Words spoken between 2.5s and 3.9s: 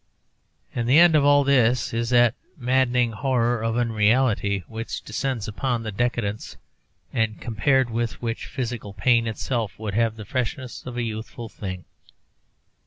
maddening horror of